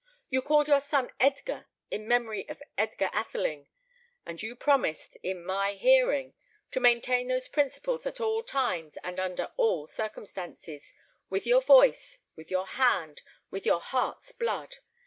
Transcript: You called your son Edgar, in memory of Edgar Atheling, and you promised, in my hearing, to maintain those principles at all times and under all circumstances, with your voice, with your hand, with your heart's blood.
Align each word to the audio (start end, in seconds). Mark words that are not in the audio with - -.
You 0.31 0.41
called 0.41 0.67
your 0.67 0.79
son 0.79 1.11
Edgar, 1.19 1.67
in 1.91 2.07
memory 2.07 2.49
of 2.49 2.63
Edgar 2.75 3.11
Atheling, 3.13 3.67
and 4.25 4.41
you 4.41 4.55
promised, 4.55 5.15
in 5.21 5.45
my 5.45 5.73
hearing, 5.73 6.33
to 6.71 6.79
maintain 6.79 7.27
those 7.27 7.47
principles 7.47 8.07
at 8.07 8.19
all 8.19 8.41
times 8.41 8.97
and 9.03 9.19
under 9.19 9.51
all 9.57 9.85
circumstances, 9.85 10.95
with 11.29 11.45
your 11.45 11.61
voice, 11.61 12.17
with 12.35 12.49
your 12.49 12.65
hand, 12.65 13.21
with 13.51 13.63
your 13.67 13.79
heart's 13.79 14.31
blood. 14.31 14.77